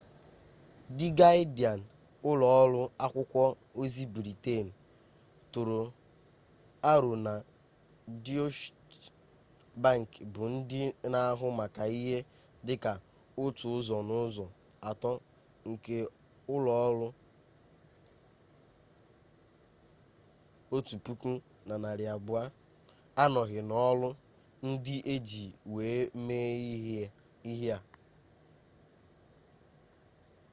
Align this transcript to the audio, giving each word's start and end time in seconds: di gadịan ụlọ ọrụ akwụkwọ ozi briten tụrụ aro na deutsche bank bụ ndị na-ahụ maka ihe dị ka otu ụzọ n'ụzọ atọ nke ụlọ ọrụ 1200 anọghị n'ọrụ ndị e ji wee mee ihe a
di 0.97 1.07
gadịan 1.19 1.79
ụlọ 2.29 2.45
ọrụ 2.63 2.81
akwụkwọ 3.05 3.43
ozi 3.81 4.03
briten 4.15 4.67
tụrụ 5.51 5.79
aro 6.91 7.11
na 7.25 7.33
deutsche 8.23 8.65
bank 9.83 10.07
bụ 10.33 10.43
ndị 10.53 10.79
na-ahụ 11.11 11.47
maka 11.59 11.83
ihe 11.99 12.17
dị 12.65 12.73
ka 12.83 12.93
otu 13.43 13.65
ụzọ 13.77 13.97
n'ụzọ 14.07 14.45
atọ 14.89 15.11
nke 15.69 15.97
ụlọ 16.55 16.71
ọrụ 16.87 17.07
1200 21.67 22.43
anọghị 23.23 23.59
n'ọrụ 23.69 24.09
ndị 24.69 24.95
e 25.13 25.15
ji 25.27 25.43
wee 25.73 25.99
mee 26.25 26.51
ihe 27.51 27.69
a 27.77 27.79